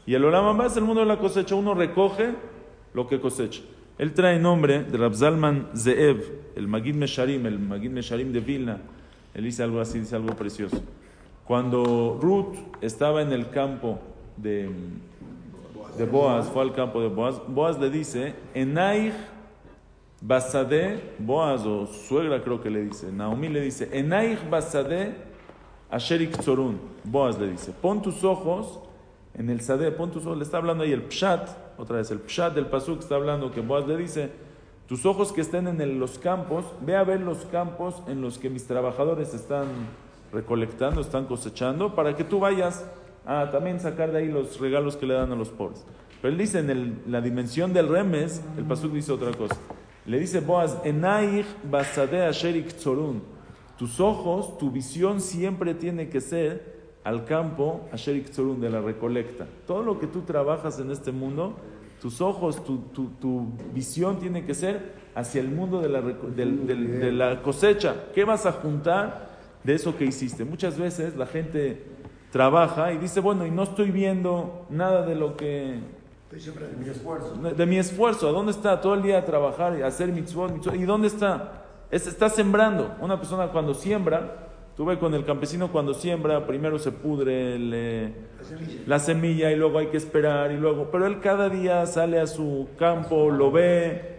Y 0.06 0.14
el 0.14 0.24
Olam 0.24 0.60
es 0.60 0.76
el 0.76 0.84
mundo 0.84 1.00
de 1.00 1.06
la 1.06 1.18
cosecha. 1.18 1.54
Uno 1.56 1.74
recoge 1.74 2.34
lo 2.94 3.08
que 3.08 3.20
cosecha. 3.20 3.62
Él 3.98 4.14
trae 4.14 4.38
nombre 4.38 4.84
de 4.84 4.98
Rabzalman 4.98 5.68
Zeev, 5.74 6.22
el 6.54 6.68
Magid 6.68 6.94
Mesharim, 6.94 7.44
el 7.46 7.58
Magid 7.58 7.90
Mesharim 7.90 8.32
de 8.32 8.40
Vilna. 8.40 8.78
Él 9.34 9.44
dice 9.44 9.62
algo 9.62 9.80
así, 9.80 9.98
dice 9.98 10.14
algo 10.14 10.34
precioso. 10.36 10.82
Cuando 11.44 12.18
Ruth 12.20 12.56
estaba 12.80 13.22
en 13.22 13.32
el 13.32 13.50
campo 13.50 13.98
de, 14.36 14.70
de 15.96 16.04
Boaz, 16.04 16.48
fue 16.50 16.62
al 16.62 16.72
campo 16.72 17.00
de 17.00 17.08
Boaz, 17.08 17.40
Boaz 17.48 17.78
le 17.78 17.90
dice, 17.90 18.34
Enaich 18.54 19.14
Basade, 20.20 21.14
Boaz 21.18 21.64
o 21.64 21.86
suegra 21.86 22.42
creo 22.42 22.62
que 22.62 22.70
le 22.70 22.82
dice, 22.82 23.10
Naomi 23.12 23.48
le 23.48 23.60
dice, 23.60 23.88
Enaich 23.92 24.38
Basade 24.48 25.14
Asherik 25.90 26.36
Tzorun, 26.38 26.78
Boaz 27.04 27.38
le 27.38 27.50
dice, 27.50 27.72
pon 27.72 28.02
tus 28.02 28.24
ojos 28.24 28.80
en 29.38 29.50
el 29.50 29.60
Sade, 29.60 29.92
pon 29.92 30.10
tus 30.10 30.24
ojos, 30.24 30.38
le 30.38 30.44
está 30.44 30.56
hablando 30.56 30.84
ahí 30.84 30.92
el 30.92 31.02
Pshat, 31.02 31.48
otra 31.78 31.98
vez 31.98 32.10
el 32.10 32.20
Pshat 32.20 32.54
del 32.54 32.66
Pasuk 32.66 33.00
está 33.00 33.16
hablando 33.16 33.52
que 33.52 33.60
Boaz 33.60 33.86
le 33.86 33.96
dice, 33.96 34.30
tus 34.88 35.04
ojos 35.04 35.32
que 35.32 35.42
estén 35.42 35.66
en 35.66 36.00
los 36.00 36.18
campos, 36.18 36.64
ve 36.80 36.96
a 36.96 37.04
ver 37.04 37.20
los 37.20 37.44
campos 37.46 38.02
en 38.06 38.22
los 38.22 38.38
que 38.38 38.48
mis 38.48 38.66
trabajadores 38.66 39.34
están 39.34 39.66
recolectando, 40.32 41.02
están 41.02 41.26
cosechando, 41.26 41.94
para 41.94 42.16
que 42.16 42.24
tú 42.24 42.40
vayas 42.40 42.86
a 43.26 43.50
también 43.50 43.78
sacar 43.78 44.10
de 44.12 44.18
ahí 44.18 44.28
los 44.28 44.58
regalos 44.58 44.96
que 44.96 45.06
le 45.06 45.14
dan 45.14 45.32
a 45.32 45.36
los 45.36 45.50
pobres. 45.50 45.84
Pero 46.22 46.32
él 46.32 46.38
dice 46.38 46.60
en 46.60 47.02
la 47.06 47.20
dimensión 47.20 47.74
del 47.74 47.88
remes, 47.88 48.42
el 48.56 48.64
pasuk 48.64 48.92
dice 48.92 49.12
otra 49.12 49.32
cosa. 49.32 49.56
Le 50.06 50.18
dice 50.18 50.40
Boaz, 50.40 50.78
Enaich 50.84 51.46
basade 51.68 52.24
asherik 52.24 52.68
tzorun. 52.68 53.22
Tus 53.76 54.00
ojos, 54.00 54.56
tu 54.56 54.70
visión 54.70 55.20
siempre 55.20 55.74
tiene 55.74 56.08
que 56.08 56.20
ser 56.22 56.75
al 57.06 57.24
campo 57.24 57.88
asherik 57.92 58.30
tzorun 58.30 58.60
de 58.60 58.68
la 58.68 58.80
recolecta. 58.80 59.46
Todo 59.66 59.82
lo 59.82 59.98
que 60.00 60.06
tú 60.08 60.22
trabajas 60.22 60.80
en 60.80 60.90
este 60.90 61.12
mundo, 61.12 61.54
tus 62.00 62.20
ojos, 62.20 62.64
tu, 62.64 62.78
tu- 62.92 63.10
tu 63.20 63.46
visión 63.72 64.18
tiene 64.18 64.44
que 64.44 64.54
ser 64.54 64.92
hacia 65.14 65.40
el 65.40 65.48
mundo 65.48 65.80
de 65.80 65.88
la, 65.88 66.00
reco- 66.02 66.28
del- 66.34 66.66
del- 66.66 67.00
de 67.00 67.12
la 67.12 67.42
cosecha. 67.42 67.94
¿Qué 68.14 68.24
vas 68.24 68.44
a 68.44 68.52
juntar 68.52 69.28
de 69.64 69.74
eso 69.74 69.96
que 69.96 70.04
hiciste? 70.04 70.44
Muchas 70.44 70.76
veces 70.78 71.16
la 71.16 71.26
gente 71.26 71.84
trabaja 72.32 72.92
y 72.92 72.98
dice, 72.98 73.20
bueno, 73.20 73.46
y 73.46 73.50
no 73.50 73.62
estoy 73.62 73.90
viendo 73.92 74.66
nada 74.68 75.06
de 75.06 75.14
lo 75.14 75.36
que 75.36 75.78
Estoy 76.24 76.40
siempre 76.40 76.66
de 76.66 76.76
mi 76.76 76.88
esfuerzo. 76.90 77.34
de 77.36 77.66
mi 77.66 77.78
esfuerzo. 77.78 78.28
¿A 78.28 78.32
dónde 78.32 78.50
está? 78.50 78.80
Todo 78.80 78.94
el 78.94 79.02
día 79.02 79.24
trabajar 79.24 79.78
y 79.78 79.82
hacer 79.82 80.08
mitzvot, 80.10 80.52
mitzvot. 80.52 80.74
¿Y 80.74 80.84
dónde 80.84 81.06
está? 81.06 81.62
Es, 81.90 82.06
está 82.08 82.28
sembrando. 82.28 82.96
Una 83.00 83.16
persona 83.16 83.46
cuando 83.52 83.74
siembra, 83.74 84.45
Tuve 84.76 84.98
con 84.98 85.14
el 85.14 85.24
campesino 85.24 85.72
cuando 85.72 85.94
siembra, 85.94 86.46
primero 86.46 86.78
se 86.78 86.92
pudre 86.92 87.58
La 87.58 88.44
semilla. 88.44 88.82
la 88.86 88.98
semilla 88.98 89.50
y 89.50 89.56
luego 89.56 89.78
hay 89.78 89.86
que 89.86 89.96
esperar 89.96 90.52
y 90.52 90.58
luego, 90.58 90.90
pero 90.92 91.06
él 91.06 91.20
cada 91.20 91.48
día 91.48 91.86
sale 91.86 92.20
a 92.20 92.26
su 92.26 92.68
campo, 92.78 93.30
lo 93.30 93.50
ve, 93.50 94.18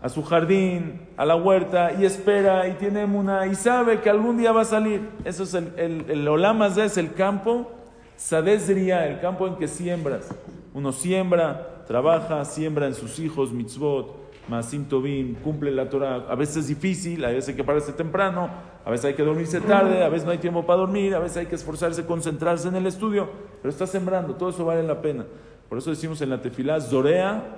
a 0.00 0.08
su 0.08 0.22
jardín, 0.22 1.08
a 1.18 1.26
la 1.26 1.36
huerta 1.36 1.92
y 1.92 2.06
espera 2.06 2.66
y 2.68 2.72
tiene 2.74 3.04
una 3.04 3.46
y 3.48 3.54
sabe 3.54 4.00
que 4.00 4.08
algún 4.08 4.38
día 4.38 4.50
va 4.52 4.62
a 4.62 4.64
salir. 4.64 5.02
Eso 5.26 5.42
es 5.42 5.52
el, 5.52 5.74
el, 5.76 6.04
el 6.08 6.26
Olam 6.26 6.62
Hazé, 6.62 6.86
es 6.86 6.96
el 6.96 7.12
campo, 7.12 7.70
Sadezria, 8.16 9.06
el 9.08 9.20
campo 9.20 9.46
en 9.46 9.56
que 9.56 9.68
siembras. 9.68 10.34
Uno 10.72 10.92
siembra, 10.92 11.84
trabaja, 11.86 12.46
siembra 12.46 12.86
en 12.86 12.94
sus 12.94 13.18
hijos, 13.18 13.52
mitzvot, 13.52 14.16
Masim 14.48 14.86
Tovim, 14.86 15.34
cumple 15.34 15.70
la 15.70 15.88
Torah. 15.90 16.24
A 16.28 16.34
veces 16.34 16.56
es 16.58 16.68
difícil, 16.68 17.24
a 17.24 17.28
veces 17.28 17.54
que 17.54 17.62
pararse 17.62 17.92
temprano, 17.92 18.48
a 18.88 18.90
veces 18.90 19.04
hay 19.04 19.12
que 19.12 19.22
dormirse 19.22 19.60
tarde, 19.60 20.02
a 20.02 20.08
veces 20.08 20.24
no 20.24 20.32
hay 20.32 20.38
tiempo 20.38 20.64
para 20.64 20.78
dormir, 20.78 21.14
a 21.14 21.18
veces 21.18 21.36
hay 21.36 21.44
que 21.46 21.56
esforzarse, 21.56 22.06
concentrarse 22.06 22.68
en 22.68 22.76
el 22.76 22.86
estudio, 22.86 23.28
pero 23.60 23.68
está 23.68 23.86
sembrando, 23.86 24.34
todo 24.34 24.48
eso 24.48 24.64
vale 24.64 24.82
la 24.82 25.02
pena. 25.02 25.26
Por 25.68 25.76
eso 25.76 25.90
decimos 25.90 26.22
en 26.22 26.30
la 26.30 26.40
tefilá, 26.40 26.80
Zorea 26.80 27.56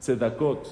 Tzedakot. 0.00 0.68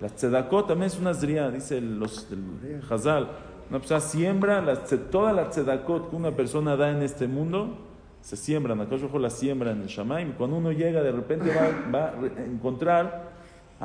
La 0.00 0.08
tzedakot 0.08 0.68
también 0.68 0.86
es 0.86 0.98
una 0.98 1.12
zriá, 1.12 1.50
dice 1.50 1.82
los, 1.82 2.28
el 2.32 2.80
Hazal. 2.90 3.28
Una 3.68 3.78
persona 3.78 4.00
siembra, 4.00 4.62
la, 4.62 4.86
tze- 4.86 5.10
toda 5.10 5.34
la 5.34 5.50
tzedakot 5.50 6.08
que 6.08 6.16
una 6.16 6.30
persona 6.30 6.74
da 6.74 6.90
en 6.90 7.02
este 7.02 7.28
mundo, 7.28 7.76
se 8.22 8.38
siembran. 8.38 8.80
Acá 8.80 8.96
la 9.18 9.28
siembra 9.28 9.72
en 9.72 9.82
el 9.82 9.88
Shamaim. 9.88 10.32
Cuando 10.32 10.56
uno 10.56 10.72
llega, 10.72 11.02
de 11.02 11.12
repente 11.12 11.52
va, 11.92 12.06
a 12.08 12.42
encontrar 12.42 13.33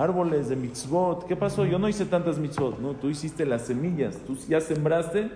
árboles 0.01 0.49
de 0.49 0.55
mitzvot. 0.55 1.25
¿Qué 1.27 1.35
pasó? 1.35 1.65
Yo 1.65 1.77
no 1.79 1.87
hice 1.89 2.05
tantas 2.05 2.37
mitzvot. 2.37 2.79
No, 2.79 2.91
tú 2.93 3.09
hiciste 3.09 3.45
las 3.45 3.63
semillas. 3.63 4.17
Tú 4.25 4.37
ya 4.47 4.61
sembraste. 4.61 5.29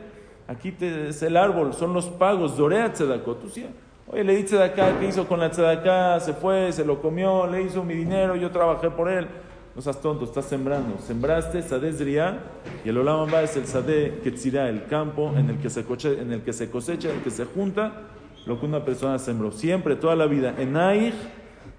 Aquí 0.47 0.71
te- 0.71 1.09
es 1.09 1.21
el 1.23 1.37
árbol, 1.37 1.73
son 1.73 1.93
los 1.93 2.05
pagos. 2.07 2.57
Dorea 2.57 2.91
tzedakot. 2.93 3.41
Tú 3.41 3.49
sí. 3.49 3.65
Oye, 4.07 4.23
le 4.23 4.35
di 4.35 4.43
tzedakah, 4.43 4.99
¿qué 4.99 5.07
hizo 5.07 5.27
con 5.27 5.39
la 5.39 5.49
tzedakah? 5.49 6.19
Se 6.19 6.33
fue, 6.33 6.71
se 6.73 6.83
lo 6.83 7.01
comió, 7.01 7.47
le 7.47 7.63
hizo 7.63 7.83
mi 7.83 7.93
dinero, 7.93 8.35
yo 8.35 8.51
trabajé 8.51 8.89
por 8.89 9.09
él. 9.09 9.27
No 9.75 9.81
seas 9.81 9.99
tonto, 10.01 10.25
estás 10.25 10.45
sembrando. 10.45 10.99
Sembraste 10.99 11.61
Sadeh 11.63 11.93
Zriá 11.93 12.39
y 12.85 12.89
el 12.89 12.97
Olam 12.97 13.33
es 13.43 13.55
el 13.57 13.65
Sadeh 13.65 14.19
Ketzirá, 14.23 14.69
el 14.69 14.85
campo 14.85 15.33
en 15.35 15.49
el, 15.49 15.57
que 15.57 15.69
se 15.69 15.83
coche- 15.85 16.19
en 16.21 16.31
el 16.31 16.41
que 16.41 16.53
se 16.53 16.69
cosecha, 16.69 17.09
en 17.09 17.15
el 17.17 17.21
que 17.23 17.31
se 17.31 17.45
junta 17.45 17.93
lo 18.45 18.59
que 18.59 18.65
una 18.67 18.83
persona 18.85 19.17
sembró. 19.17 19.51
Siempre, 19.51 19.95
toda 19.95 20.15
la 20.15 20.25
vida. 20.27 20.53
Enaich 20.59 21.15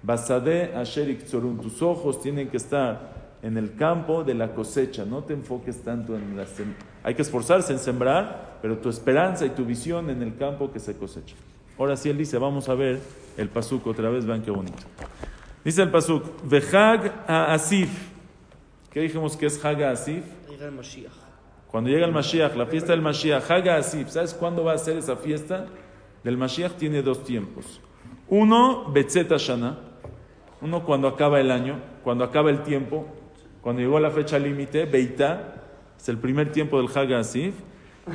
Basadeh 0.05 0.75
Asher. 0.75 1.17
Tus 1.61 1.81
ojos 1.81 2.21
tienen 2.21 2.47
que 2.49 2.57
estar 2.57 3.37
en 3.41 3.57
el 3.57 3.75
campo 3.75 4.23
de 4.23 4.33
la 4.33 4.53
cosecha. 4.53 5.05
No 5.05 5.23
te 5.23 5.33
enfoques 5.33 5.81
tanto 5.83 6.15
en 6.15 6.35
la 6.37 6.43
sem- 6.45 6.73
Hay 7.03 7.15
que 7.15 7.21
esforzarse 7.21 7.73
en 7.73 7.79
sembrar, 7.79 8.59
pero 8.61 8.77
tu 8.77 8.89
esperanza 8.89 9.45
y 9.45 9.49
tu 9.49 9.65
visión 9.65 10.09
en 10.09 10.21
el 10.21 10.35
campo 10.37 10.71
que 10.71 10.79
se 10.79 10.97
cosecha. 10.97 11.35
Ahora 11.77 11.97
sí 11.97 12.09
él 12.09 12.17
dice, 12.17 12.37
vamos 12.37 12.69
a 12.69 12.75
ver 12.75 12.99
el 13.37 13.49
pasuk 13.49 13.85
otra 13.87 14.09
vez, 14.09 14.25
vean 14.25 14.41
qué 14.41 14.51
bonito. 14.51 14.83
Dice 15.63 15.81
el 15.81 15.91
pasuk, 15.91 16.23
Vehag 16.43 17.23
a 17.27 17.53
Asif. 17.53 17.89
¿Qué 18.91 19.01
dijimos 19.01 19.35
que 19.35 19.47
es 19.47 19.63
Hag 19.63 19.83
a 19.83 19.91
Asif? 19.91 20.23
Llega 20.49 20.67
el 20.67 20.71
Mashiach. 20.71 21.11
Cuando 21.69 21.89
llega 21.89 22.05
el 22.05 22.13
Mashiach, 22.13 22.55
la 22.55 22.65
fiesta 22.67 22.93
del 22.93 23.01
Mashiach, 23.01 23.51
Haga 23.51 23.75
Asif, 23.75 24.07
¿sabes 24.09 24.33
cuándo 24.33 24.63
va 24.63 24.73
a 24.73 24.77
ser 24.77 24.97
esa 24.97 25.17
fiesta? 25.17 25.65
Del 26.23 26.37
Mashiach 26.37 26.73
tiene 26.77 27.01
dos 27.01 27.25
tiempos. 27.25 27.81
Uno, 28.29 28.89
Betzet 28.93 29.29
Shana, 29.37 29.77
uno 30.61 30.83
cuando 30.83 31.07
acaba 31.07 31.39
el 31.39 31.51
año, 31.51 31.79
cuando 32.03 32.23
acaba 32.23 32.49
el 32.49 32.63
tiempo, 32.63 33.05
cuando 33.61 33.81
llegó 33.81 33.99
la 33.99 34.11
fecha 34.11 34.37
límite, 34.37 34.85
Beitá, 34.85 35.55
es 35.97 36.09
el 36.09 36.17
primer 36.17 36.51
tiempo 36.51 36.77
del 36.77 36.89
Haga 36.95 37.19
Asif. 37.19 37.55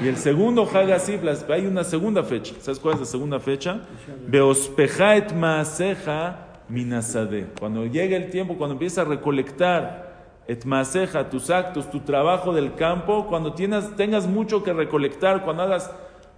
Y 0.00 0.06
el 0.06 0.16
segundo 0.16 0.68
Haga 0.72 0.96
Asif, 0.96 1.20
hay 1.50 1.66
una 1.66 1.82
segunda 1.82 2.22
fecha. 2.22 2.54
¿Sabes 2.60 2.78
cuál 2.78 2.94
es 2.94 3.00
la 3.00 3.06
segunda 3.06 3.40
fecha? 3.40 3.80
Beospeja 4.28 5.16
et 5.16 5.32
maaseja 5.32 6.46
minasade. 6.68 7.48
Cuando 7.58 7.84
llega 7.86 8.16
el 8.16 8.30
tiempo, 8.30 8.56
cuando 8.56 8.74
empieza 8.74 9.02
a 9.02 9.04
recolectar 9.04 10.10
et 10.46 10.64
maaseja, 10.64 11.28
tus 11.28 11.50
actos, 11.50 11.90
tu 11.90 12.00
trabajo 12.00 12.52
del 12.52 12.74
campo, 12.74 13.26
cuando 13.26 13.52
tienes, 13.52 13.94
tengas 13.96 14.26
mucho 14.26 14.62
que 14.62 14.72
recolectar, 14.72 15.44
cuando 15.44 15.64
hagas 15.64 15.90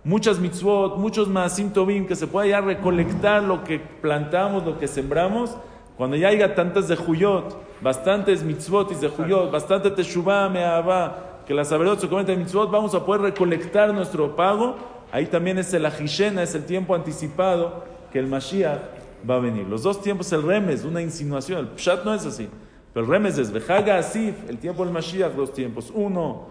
muchas 0.05 0.39
mitzvot, 0.39 0.97
muchos 0.97 1.29
maasim 1.29 1.71
tovim, 1.71 2.07
que 2.07 2.17
se 2.17 2.27
pueda 2.27 2.47
ya 2.47 2.61
recolectar 2.61 3.43
lo 3.43 3.63
que 3.65 3.79
plantamos, 3.79 4.65
lo 4.65 4.79
que 4.79 4.89
sembramos, 4.89 5.57
cuando 5.97 6.17
ya 6.17 6.29
haya 6.29 6.55
tantas 6.55 6.89
de 6.89 6.97
Juyot, 6.97 7.57
bastantes 7.81 8.43
mitzvot 8.43 8.93
y 8.93 8.95
de 8.95 9.09
Juyot, 9.09 9.51
bastante 9.51 9.91
teshuvah, 9.91 10.49
me'ahava, 10.49 11.43
que 11.47 11.55
las 11.55 11.69
saberot 11.69 12.01
se 12.01 12.09
cometen 12.09 12.39
mitzvot, 12.39 12.71
vamos 12.71 12.95
a 12.95 13.05
poder 13.05 13.23
recolectar 13.23 13.93
nuestro 13.93 14.35
pago. 14.35 14.77
Ahí 15.13 15.27
también 15.27 15.59
es 15.59 15.75
el 15.75 15.85
ajishena, 15.85 16.43
es 16.43 16.55
el 16.55 16.65
tiempo 16.65 16.95
anticipado 16.95 17.85
que 18.11 18.19
el 18.19 18.27
Mashiach 18.27 18.81
va 19.29 19.37
a 19.37 19.39
venir. 19.41 19.67
Los 19.67 19.83
dos 19.83 20.01
tiempos, 20.01 20.33
el 20.33 20.43
remes, 20.43 20.85
una 20.85 21.03
insinuación, 21.03 21.59
el 21.59 21.69
pshat 21.77 22.05
no 22.05 22.15
es 22.15 22.25
así. 22.25 22.49
Pero 22.95 23.05
el 23.07 23.11
remes 23.13 23.39
es 23.39 23.51
Behaga 23.53 23.99
Asif, 23.99 24.35
el 24.49 24.59
tiempo 24.59 24.85
del 24.85 24.93
Mashiach, 24.93 25.33
dos 25.33 25.53
tiempos. 25.53 25.91
Uno, 25.95 26.47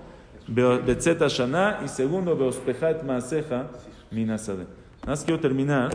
Be- 0.47 0.77
Betzeta 0.79 1.27
Shana, 1.27 1.79
y 1.83 1.87
segundo, 1.87 2.35
Beospejat 2.35 3.03
Maaseja 3.03 3.67
Minasade. 4.11 4.65
Nada 5.01 5.07
más 5.07 5.23
quiero 5.23 5.39
terminar. 5.39 5.89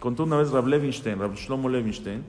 Contó 0.00 0.24
una 0.24 0.36
vez 0.36 0.50
Rab 0.50 0.66
Levinstein, 0.66 1.18
Rab 1.18 1.34
Shlomo 1.34 1.68
Levinstein, 1.68 2.24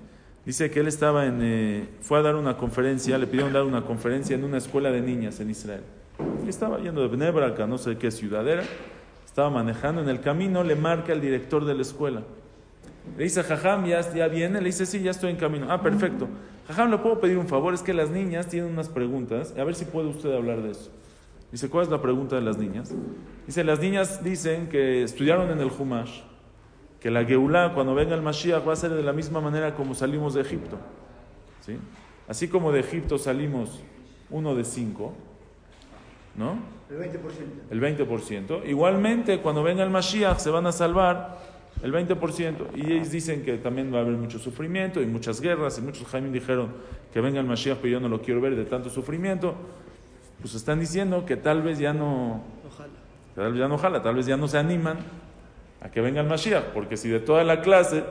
dice 0.45 0.69
que 0.71 0.79
él 0.79 0.87
estaba 0.87 1.25
en, 1.25 1.39
eh, 1.41 1.87
fue 2.01 2.19
a 2.19 2.21
dar 2.21 2.35
una 2.35 2.57
conferencia, 2.57 3.17
le 3.17 3.27
pidieron 3.27 3.53
dar 3.53 3.63
una 3.63 3.83
conferencia 3.83 4.35
en 4.35 4.43
una 4.43 4.57
escuela 4.57 4.91
de 4.91 5.01
niñas 5.01 5.39
en 5.39 5.49
Israel. 5.49 5.81
Estaba 6.47 6.79
yendo 6.79 7.01
de 7.01 7.07
Bnebrak 7.07 7.59
a 7.59 7.67
no 7.67 7.77
sé 7.77 7.97
qué 7.97 8.11
ciudad 8.11 8.47
era, 8.47 8.63
estaba 9.25 9.49
manejando 9.49 10.01
en 10.01 10.09
el 10.09 10.21
camino, 10.21 10.63
le 10.63 10.75
marca 10.75 11.11
el 11.11 11.21
director 11.21 11.65
de 11.65 11.73
la 11.73 11.81
escuela. 11.81 12.21
Le 13.17 13.23
dice, 13.23 13.43
Jajam, 13.43 13.85
¿ya, 13.85 14.01
ya 14.13 14.27
viene? 14.27 14.59
Le 14.59 14.67
dice, 14.67 14.85
sí, 14.85 15.01
ya 15.01 15.11
estoy 15.11 15.31
en 15.31 15.37
camino. 15.37 15.67
Ah, 15.69 15.81
perfecto. 15.81 16.27
Jajam, 16.67 16.89
¿le 16.89 16.97
puedo 16.97 17.19
pedir 17.19 17.37
un 17.37 17.47
favor? 17.47 17.73
Es 17.73 17.81
que 17.81 17.93
las 17.93 18.09
niñas 18.09 18.47
tienen 18.47 18.71
unas 18.71 18.89
preguntas. 18.89 19.53
A 19.57 19.63
ver 19.63 19.75
si 19.75 19.85
puede 19.85 20.07
usted 20.07 20.33
hablar 20.33 20.61
de 20.61 20.71
eso. 20.71 20.89
Dice, 21.51 21.69
¿cuál 21.69 21.83
es 21.83 21.89
la 21.89 22.01
pregunta 22.01 22.35
de 22.35 22.41
las 22.41 22.57
niñas? 22.57 22.93
Dice, 23.45 23.63
las 23.63 23.79
niñas 23.79 24.23
dicen 24.23 24.67
que 24.67 25.03
estudiaron 25.03 25.51
en 25.51 25.59
el 25.59 25.69
Humash, 25.69 26.21
que 27.05 27.11
la 27.11 27.23
Geulah, 27.23 27.71
cuando 27.75 27.93
venga 27.93 28.15
el 28.15 28.23
Mashiach, 28.23 28.67
va 28.67 28.73
a 28.73 28.75
ser 28.75 28.89
de 28.89 29.03
la 29.03 29.13
misma 29.13 29.39
manera 29.39 29.75
como 29.75 29.93
salimos 29.93 30.33
de 30.33 30.41
Egipto. 30.41 30.79
¿Sí? 31.63 31.77
Así 32.27 32.47
como 32.47 32.71
de 32.71 32.79
Egipto 32.79 33.19
salimos 33.19 33.79
uno 34.31 34.55
de 34.55 34.63
cinco, 34.63 35.13
¿no? 36.35 36.57
El 36.89 36.97
20%. 36.97 37.19
el 37.69 37.79
20%. 37.79 38.67
Igualmente, 38.67 39.39
cuando 39.39 39.61
venga 39.61 39.83
el 39.83 39.91
Mashiach, 39.91 40.39
se 40.39 40.49
van 40.49 40.65
a 40.65 40.71
salvar 40.71 41.37
el 41.83 41.93
20%. 41.93 42.69
Y 42.73 42.93
ellos 42.93 43.11
dicen 43.11 43.43
que 43.43 43.59
también 43.59 43.93
va 43.93 43.99
a 43.99 44.01
haber 44.01 44.15
mucho 44.15 44.39
sufrimiento 44.39 44.99
y 44.99 45.05
muchas 45.05 45.39
guerras. 45.39 45.77
Y 45.77 45.81
muchos 45.81 46.07
Jaime 46.07 46.31
dijeron 46.31 46.71
que 47.13 47.21
venga 47.21 47.39
el 47.39 47.45
Mashiach, 47.45 47.77
pero 47.77 47.89
yo 47.89 47.99
no 47.99 48.09
lo 48.09 48.19
quiero 48.23 48.41
ver 48.41 48.55
de 48.55 48.65
tanto 48.65 48.89
sufrimiento. 48.89 49.53
Pues 50.41 50.55
están 50.55 50.79
diciendo 50.79 51.23
que 51.23 51.37
tal 51.37 51.61
vez 51.61 51.77
ya 51.77 51.93
no, 51.93 52.41
Ojalá. 52.67 52.89
tal 53.35 53.51
vez 53.51 53.59
ya 53.59 53.67
no 53.67 53.77
jala, 53.77 54.01
tal 54.01 54.15
vez 54.15 54.25
ya 54.25 54.37
no 54.37 54.47
se 54.47 54.57
animan 54.57 54.97
a 55.85 55.91
que 55.91 56.01
venga 56.01 56.19
el 56.21 56.27
Mashiach. 56.27 56.65
Porque 56.73 56.97
si 56.97 57.09
de 57.09 57.19
toda 57.19 57.43
la 57.43 57.61
clase 57.61 58.03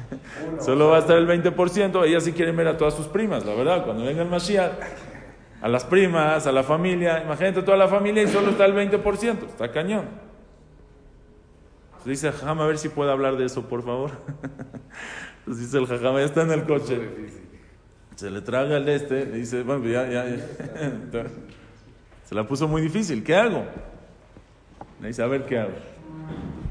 solo 0.60 0.88
va 0.88 0.96
a 0.96 1.00
estar 1.00 1.18
el 1.18 1.28
20%, 1.28 2.06
ellas 2.06 2.24
sí 2.24 2.32
quieren 2.32 2.56
ver 2.56 2.68
a 2.68 2.76
todas 2.76 2.94
sus 2.94 3.06
primas, 3.06 3.44
la 3.44 3.54
verdad. 3.54 3.84
Cuando 3.84 4.04
venga 4.04 4.22
el 4.22 4.28
Mashiach, 4.28 4.72
a 5.60 5.68
las 5.68 5.84
primas, 5.84 6.46
a 6.46 6.52
la 6.52 6.62
familia, 6.62 7.22
imagínate 7.22 7.62
toda 7.62 7.76
la 7.76 7.88
familia 7.88 8.22
y 8.22 8.28
solo 8.28 8.50
está 8.50 8.64
el 8.64 8.74
20%, 8.74 9.46
está 9.46 9.70
cañón. 9.70 10.06
Entonces 11.90 12.22
dice 12.22 12.28
el 12.28 12.32
jajam, 12.32 12.60
a 12.60 12.66
ver 12.66 12.78
si 12.78 12.88
puede 12.88 13.12
hablar 13.12 13.36
de 13.36 13.44
eso, 13.44 13.68
por 13.68 13.84
favor. 13.84 14.12
Entonces 15.40 15.66
dice 15.66 15.76
el 15.76 15.86
jajam, 15.86 16.16
ya 16.16 16.24
está 16.24 16.42
en 16.42 16.52
el 16.52 16.64
coche. 16.64 16.98
Se 18.16 18.30
le 18.30 18.40
traga 18.40 18.78
el 18.78 18.88
este, 18.88 19.26
le 19.26 19.36
dice, 19.36 19.62
bueno, 19.62 19.86
ya, 19.86 20.08
ya, 20.08 20.24
ya. 20.26 21.24
Se 22.24 22.34
la 22.36 22.46
puso 22.46 22.68
muy 22.68 22.80
difícil, 22.80 23.24
¿qué 23.24 23.34
hago? 23.34 23.64
Le 25.00 25.08
dice, 25.08 25.20
a 25.20 25.26
ver 25.26 25.44
qué 25.44 25.58
hago. 25.58 25.72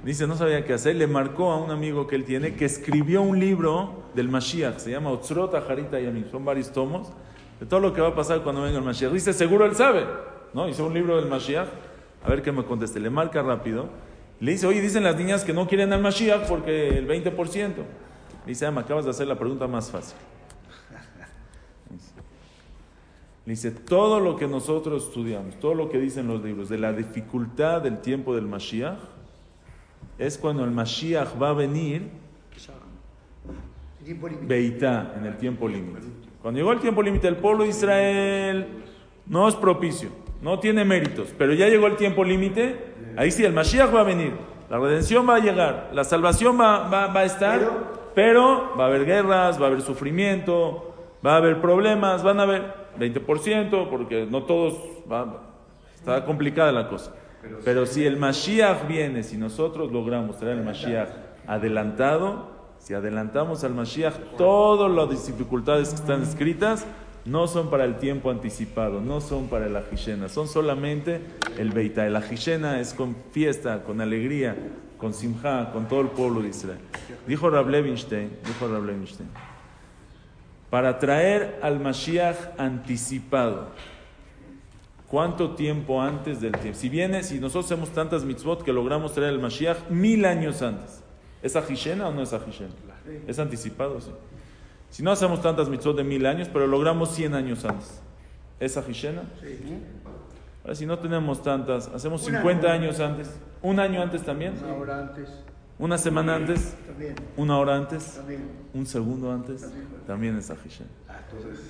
Dice, 0.09 0.25
no 0.25 0.35
sabía 0.35 0.65
qué 0.65 0.73
hacer. 0.73 0.95
Le 0.95 1.05
marcó 1.05 1.51
a 1.51 1.57
un 1.57 1.69
amigo 1.69 2.07
que 2.07 2.15
él 2.15 2.25
tiene 2.25 2.55
que 2.55 2.65
escribió 2.65 3.21
un 3.21 3.39
libro 3.39 4.05
del 4.15 4.27
Mashiach. 4.27 4.79
Se 4.79 4.89
llama 4.89 5.11
Otzrot 5.11 5.53
Harita 5.53 5.99
Yamim. 5.99 6.31
Son 6.31 6.43
varios 6.43 6.73
tomos 6.73 7.11
de 7.59 7.67
todo 7.67 7.79
lo 7.79 7.93
que 7.93 8.01
va 8.01 8.07
a 8.07 8.15
pasar 8.15 8.41
cuando 8.41 8.63
venga 8.63 8.79
el 8.79 8.83
Mashiach. 8.83 9.11
Dice, 9.11 9.33
seguro 9.33 9.65
él 9.65 9.75
sabe. 9.75 10.07
¿No? 10.51 10.67
Hizo 10.67 10.87
un 10.87 10.95
libro 10.95 11.15
del 11.17 11.29
Mashiach. 11.29 11.67
A 12.25 12.29
ver 12.31 12.41
qué 12.41 12.51
me 12.51 12.63
conteste. 12.63 12.99
Le 12.99 13.11
marca 13.11 13.43
rápido. 13.43 13.87
Le 14.39 14.53
dice, 14.53 14.65
oye, 14.65 14.81
dicen 14.81 15.03
las 15.03 15.15
niñas 15.15 15.43
que 15.43 15.53
no 15.53 15.67
quieren 15.67 15.93
al 15.93 16.01
Mashiach 16.01 16.47
porque 16.47 16.97
el 16.97 17.07
20%. 17.07 17.75
Le 17.75 17.83
dice, 18.47 18.65
ah, 18.65 18.71
me 18.71 18.79
acabas 18.79 19.05
de 19.05 19.11
hacer 19.11 19.27
la 19.27 19.37
pregunta 19.37 19.67
más 19.67 19.91
fácil. 19.91 20.17
Le 23.45 23.51
dice, 23.51 23.69
todo 23.69 24.19
lo 24.19 24.37
que 24.37 24.47
nosotros 24.47 25.03
estudiamos, 25.05 25.59
todo 25.59 25.75
lo 25.75 25.87
que 25.87 25.99
dicen 25.99 26.27
los 26.27 26.43
libros 26.43 26.67
de 26.67 26.79
la 26.79 26.93
dificultad 26.93 27.83
del 27.83 27.99
tiempo 28.01 28.33
del 28.33 28.47
Mashiach, 28.47 29.18
es 30.19 30.37
cuando 30.37 30.63
el 30.63 30.71
Mashiach 30.71 31.29
va 31.41 31.49
a 31.49 31.53
venir. 31.53 32.03
Beitá, 34.47 35.13
en 35.17 35.25
el 35.25 35.37
tiempo 35.37 35.67
límite. 35.67 35.99
Cuando 36.41 36.59
llegó 36.59 36.71
el 36.71 36.79
tiempo 36.79 37.01
límite, 37.01 37.27
el 37.27 37.37
pueblo 37.37 37.63
de 37.63 37.69
Israel 37.69 38.67
no 39.25 39.47
es 39.47 39.55
propicio. 39.55 40.09
no 40.41 40.57
tiene 40.59 40.85
méritos, 40.85 41.33
pero 41.37 41.53
ya 41.53 41.67
llegó 41.67 41.87
el 41.87 41.97
tiempo 41.97 42.23
límite, 42.23 42.93
ahí 43.17 43.29
sí, 43.29 43.43
el 43.43 43.51
Mashiach 43.51 43.93
va 43.93 43.99
a 43.99 44.03
venir, 44.03 44.31
la 44.69 44.77
redención 44.79 45.27
va 45.27 45.35
a 45.35 45.39
llegar, 45.39 45.89
la 45.93 46.05
salvación 46.05 46.57
va, 46.57 46.87
va- 46.87 47.07
va 47.07 47.19
a 47.19 47.25
estar, 47.25 47.59
pero 48.15 48.73
va 48.79 48.85
a 48.85 48.87
haber 48.87 49.05
guerras, 49.05 49.59
va 49.59 49.65
a 49.65 49.67
haber 49.67 49.81
sufrimiento, 49.81 50.95
va 51.25 51.33
a 51.33 51.37
haber 51.37 51.59
problemas, 51.59 52.23
van 52.23 52.39
a 52.39 52.43
haber 52.43 52.73
20%, 52.97 53.89
porque 53.89 54.25
no 54.31 54.43
todos, 54.43 54.75
va- 55.11 55.41
está 55.93 56.23
complicada 56.23 56.71
la 56.71 56.87
cosa. 56.87 57.13
Pero 57.63 57.85
si 57.85 58.05
el 58.05 58.17
Mashiach 58.17 58.87
viene, 58.87 59.23
si 59.23 59.37
nosotros 59.37 59.91
logramos 59.91 60.37
traer 60.37 60.57
el 60.57 60.65
Mashiach 60.65 61.09
adelantado, 61.47 62.51
si 62.79 62.93
adelantamos 62.93 63.63
al 63.63 63.73
Mashiach, 63.73 64.15
todas 64.37 64.91
las 64.91 65.27
dificultades 65.27 65.89
que 65.89 65.95
están 65.95 66.23
escritas 66.23 66.85
no 67.25 67.47
son 67.47 67.69
para 67.69 67.85
el 67.85 67.97
tiempo 67.97 68.31
anticipado, 68.31 69.01
no 69.01 69.21
son 69.21 69.47
para 69.47 69.67
el 69.67 69.75
Ajishena, 69.75 70.29
son 70.29 70.47
solamente 70.47 71.21
el 71.57 71.71
Beita. 71.71 72.07
El 72.07 72.15
Ajishena 72.15 72.79
es 72.79 72.93
con 72.93 73.15
fiesta, 73.31 73.83
con 73.83 74.01
alegría, 74.01 74.55
con 74.97 75.13
simja, 75.13 75.71
con 75.71 75.87
todo 75.87 76.01
el 76.01 76.07
pueblo 76.07 76.41
de 76.41 76.49
Israel. 76.49 76.79
Dijo 77.27 77.49
Rab 77.49 77.67
Levinstein, 77.69 78.31
dijo 78.45 78.67
Rab 78.67 78.85
Levinstein, 78.85 79.29
para 80.69 80.97
traer 80.99 81.59
al 81.61 81.79
Mashiach 81.79 82.37
anticipado, 82.57 83.69
¿Cuánto 85.09 85.55
tiempo 85.55 86.01
antes 86.01 86.39
del 86.39 86.51
tiempo? 86.51 86.77
Si 86.77 86.87
viene, 86.87 87.23
si 87.23 87.39
nosotros 87.39 87.65
hacemos 87.65 87.89
tantas 87.89 88.23
mitzvot 88.23 88.61
que 88.63 88.71
logramos 88.71 89.13
traer 89.13 89.33
el 89.33 89.39
Mashiach 89.39 89.89
mil 89.89 90.23
años 90.25 90.61
antes, 90.61 91.01
¿es 91.41 91.55
ajishena 91.55 92.07
o 92.07 92.13
no 92.13 92.21
es 92.21 92.31
ajishena? 92.31 92.69
Es 93.27 93.39
anticipado, 93.39 93.99
sí. 94.01 94.11
Si 94.91 95.01
no 95.01 95.11
hacemos 95.11 95.41
tantas 95.41 95.67
mitzvot 95.67 95.97
de 95.97 96.03
mil 96.03 96.25
años, 96.25 96.47
pero 96.51 96.67
logramos 96.67 97.09
100 97.15 97.33
años 97.33 97.65
antes, 97.65 98.01
¿es 98.59 98.77
ajishena? 98.77 99.23
Ahora, 100.63 100.75
si 100.75 100.85
no 100.85 100.99
tenemos 100.99 101.41
tantas, 101.41 101.87
hacemos 101.87 102.25
Un 102.27 102.33
50 102.35 102.71
año. 102.71 102.83
años 102.83 102.99
antes, 102.99 103.39
un 103.63 103.79
año 103.79 104.01
antes 104.01 104.21
también, 104.23 104.53
Una 104.63 104.73
hora 104.75 104.99
antes. 104.99 105.29
Una 105.79 105.97
semana 105.97 106.35
antes, 106.35 106.75
una 107.37 107.57
hora 107.57 107.77
antes, 107.77 108.15
también. 108.15 108.41
un 108.73 108.85
segundo 108.85 109.31
antes, 109.31 109.65
también 110.05 110.35
es 110.37 110.51
ajishena. 110.51 110.89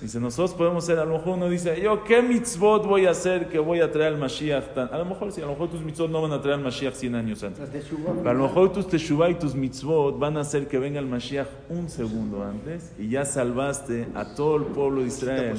Dice, 0.01 0.19
nosotros 0.19 0.53
podemos 0.53 0.85
ser, 0.85 0.97
a 0.99 1.05
lo 1.05 1.17
mejor 1.17 1.35
uno 1.35 1.49
dice, 1.49 1.79
yo 1.81 2.03
qué 2.03 2.21
mitzvot 2.21 2.85
voy 2.85 3.05
a 3.05 3.11
hacer 3.11 3.49
que 3.49 3.59
voy 3.59 3.81
a 3.81 3.91
traer 3.91 4.13
al 4.13 4.19
Mashiach. 4.19 4.73
tan-?" 4.73 4.89
A 4.91 4.97
lo 4.97 5.05
mejor 5.05 5.31
sí, 5.31 5.41
a 5.41 5.45
lo 5.45 5.51
mejor 5.51 5.69
tus 5.69 5.81
mitzvot 5.81 6.09
no 6.09 6.21
van 6.21 6.31
a 6.31 6.41
traer 6.41 6.57
al 6.57 6.63
Mashiach 6.63 6.93
100 6.93 7.15
años 7.15 7.43
antes. 7.43 7.69
Pero 7.69 8.29
a 8.29 8.33
lo 8.33 8.43
mejor 8.47 8.71
tus 8.71 8.87
teshuvah 8.87 9.29
y 9.29 9.35
tus 9.35 9.53
mitzvot 9.53 10.17
van 10.17 10.37
a 10.37 10.41
hacer 10.41 10.67
que 10.67 10.79
venga 10.79 10.99
el 10.99 11.05
Mashiach 11.05 11.47
un 11.69 11.89
segundo 11.89 12.43
antes 12.43 12.93
y 12.97 13.09
ya 13.09 13.25
salvaste 13.25 14.07
a 14.15 14.33
todo 14.33 14.55
el 14.57 14.63
pueblo 14.63 15.01
de 15.01 15.07
Israel 15.07 15.57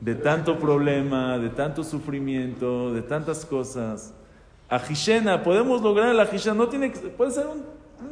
de 0.00 0.14
tanto 0.14 0.58
problema, 0.58 1.38
de 1.38 1.50
tanto 1.50 1.82
sufrimiento, 1.84 2.92
de 2.92 3.02
tantas 3.02 3.44
cosas. 3.44 4.14
Ajishena, 4.68 5.42
podemos 5.42 5.80
lograr 5.82 6.10
el 6.10 6.20
Ajishena, 6.20 6.54
no 6.54 6.68
tiene 6.68 6.92
que, 6.92 6.98
puede 7.08 7.30
ser 7.30 7.46
un- 7.46 7.64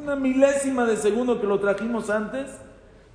una 0.02 0.16
milésima 0.16 0.84
de 0.86 0.96
segundo 0.96 1.40
que 1.40 1.46
lo 1.46 1.58
trajimos 1.60 2.08
antes, 2.10 2.50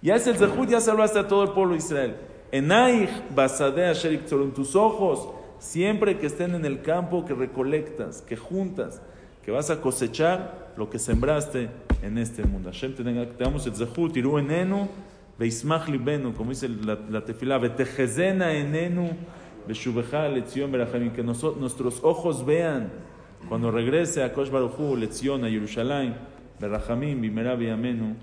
ya 0.01 0.15
es 0.15 0.25
el 0.27 0.35
Zehut, 0.37 0.69
ya 0.69 0.79
salvaste 0.79 1.19
a 1.19 1.27
todo 1.27 1.43
el 1.43 1.49
pueblo 1.51 1.73
de 1.73 1.79
Israel. 1.79 2.15
Enaich, 2.51 3.09
Basade, 3.33 3.87
Asher 3.87 4.13
Iktzor, 4.13 4.41
en 4.41 4.51
tus 4.51 4.75
ojos, 4.75 5.29
siempre 5.59 6.17
que 6.17 6.27
estén 6.27 6.53
en 6.55 6.65
el 6.65 6.81
campo, 6.81 7.25
que 7.25 7.33
recolectas, 7.33 8.21
que 8.21 8.35
juntas, 8.35 9.01
que 9.43 9.51
vas 9.51 9.69
a 9.69 9.81
cosechar 9.81 10.71
lo 10.77 10.89
que 10.89 10.99
sembraste 10.99 11.69
en 12.01 12.17
este 12.17 12.43
mundo. 12.43 12.69
Hashem 12.71 12.93
te 12.95 13.03
damos 13.43 13.65
el 13.67 13.75
Zehut, 13.75 14.15
Iru 14.17 14.37
enenu, 14.37 14.87
Veismach 15.39 15.87
libenu, 15.87 16.33
como 16.33 16.51
dice 16.51 16.69
la, 16.69 16.97
la 17.09 17.25
tefilá, 17.25 17.57
Betejezena 17.57 18.53
enenu, 18.53 19.11
Beshubeja 19.67 20.27
lección 20.27 20.71
berajamim, 20.71 21.11
que 21.13 21.23
noso- 21.23 21.55
nuestros 21.59 21.99
ojos 22.03 22.45
vean 22.45 22.91
cuando 23.47 23.71
regrese 23.71 24.23
a 24.23 24.33
Kosh 24.33 24.49
Baruchu, 24.49 24.95
lección 24.95 25.43
a 25.45 25.49
Jerusalén, 25.49 26.15
berajamim, 26.59 27.19
bimera. 27.21 27.53
Amén. 27.53 28.17